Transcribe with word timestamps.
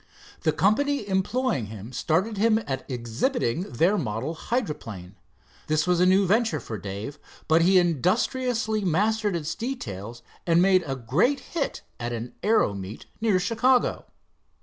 The 0.41 0.51
company 0.51 1.07
employing 1.07 1.67
him 1.67 1.93
started 1.93 2.37
him 2.39 2.57
at 2.65 2.89
exhibiting 2.89 3.69
their 3.71 3.99
model 3.99 4.33
hydroplane. 4.33 5.15
This 5.67 5.85
was 5.85 5.99
a 5.99 6.07
new 6.07 6.25
venture 6.25 6.59
for 6.59 6.79
Dave, 6.79 7.19
but 7.47 7.61
he 7.61 7.77
industriously 7.77 8.83
mastered 8.83 9.35
its 9.35 9.53
details 9.53 10.23
and 10.47 10.59
made 10.59 10.81
a 10.87 10.95
great 10.95 11.41
hit 11.51 11.83
at 11.99 12.13
an 12.13 12.33
aero 12.41 12.73
meet 12.73 13.05
near 13.21 13.39
Chicago. 13.39 14.05